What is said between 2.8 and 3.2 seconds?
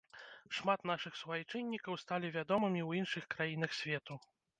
ў